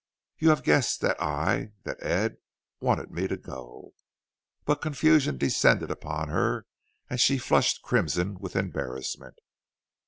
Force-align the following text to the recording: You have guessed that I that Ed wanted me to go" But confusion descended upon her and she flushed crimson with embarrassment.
You 0.39 0.49
have 0.49 0.63
guessed 0.63 1.01
that 1.01 1.21
I 1.21 1.73
that 1.83 2.01
Ed 2.01 2.37
wanted 2.79 3.11
me 3.11 3.27
to 3.27 3.37
go" 3.37 3.93
But 4.65 4.81
confusion 4.81 5.37
descended 5.37 5.91
upon 5.91 6.29
her 6.29 6.65
and 7.07 7.19
she 7.19 7.37
flushed 7.37 7.83
crimson 7.83 8.39
with 8.39 8.55
embarrassment. 8.55 9.35